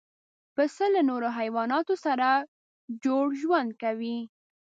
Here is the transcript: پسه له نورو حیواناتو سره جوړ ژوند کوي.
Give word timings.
پسه 0.55 0.85
له 0.93 1.01
نورو 1.09 1.29
حیواناتو 1.39 1.95
سره 2.05 2.29
جوړ 3.03 3.25
ژوند 3.41 3.69
کوي. 3.81 4.17